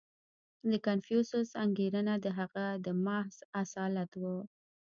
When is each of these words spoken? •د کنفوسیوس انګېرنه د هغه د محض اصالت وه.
•د 0.71 0.73
کنفوسیوس 0.85 1.49
انګېرنه 1.63 2.15
د 2.19 2.27
هغه 2.39 2.65
د 2.85 2.87
محض 3.05 3.35
اصالت 3.61 4.11
وه. 4.21 4.35